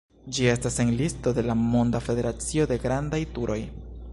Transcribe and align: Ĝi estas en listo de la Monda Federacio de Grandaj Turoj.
Ĝi 0.35 0.45
estas 0.53 0.77
en 0.83 0.93
listo 1.01 1.33
de 1.39 1.43
la 1.49 1.55
Monda 1.65 2.01
Federacio 2.07 2.67
de 2.73 2.79
Grandaj 2.87 3.21
Turoj. 3.37 3.59